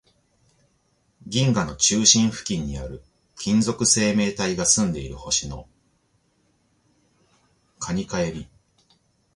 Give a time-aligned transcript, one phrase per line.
[1.27, 3.03] 銀河の中心付近にある、
[3.37, 5.69] 金属生命体が住んでいる星の
[7.77, 8.45] 蟹か海老